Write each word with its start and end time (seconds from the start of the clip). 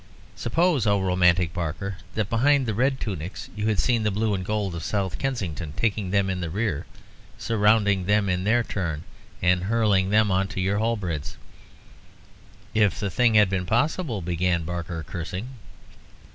Suppose, 0.35 0.87
oh, 0.87 0.99
romantic 0.99 1.53
Barker! 1.53 1.97
that 2.15 2.27
behind 2.27 2.65
the 2.65 2.73
red 2.73 2.99
tunics 2.99 3.51
you 3.55 3.67
had 3.67 3.77
seen 3.77 4.01
the 4.01 4.09
blue 4.09 4.33
and 4.33 4.43
gold 4.43 4.73
of 4.73 4.81
South 4.83 5.19
Kensington 5.19 5.73
taking 5.77 6.09
them 6.09 6.27
in 6.27 6.41
the 6.41 6.49
rear, 6.49 6.87
surrounding 7.37 8.05
them 8.07 8.27
in 8.27 8.43
their 8.43 8.63
turn 8.63 9.03
and 9.43 9.65
hurling 9.65 10.09
them 10.09 10.31
on 10.31 10.47
to 10.47 10.59
your 10.59 10.79
halberds." 10.79 11.37
"If 12.73 12.99
the 12.99 13.11
thing 13.11 13.35
had 13.35 13.47
been 13.51 13.67
possible," 13.67 14.23
began 14.23 14.63
Barker, 14.63 15.03
cursing. 15.03 15.49